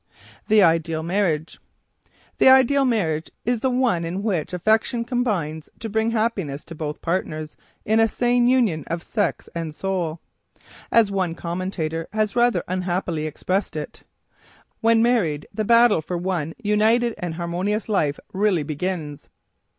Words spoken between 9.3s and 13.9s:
and soul. As one commentator has rather unhappily expressed